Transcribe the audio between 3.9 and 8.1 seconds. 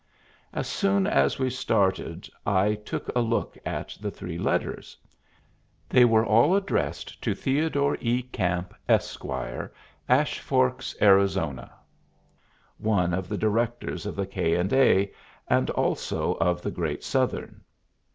the three letters. They were all addressed to Theodore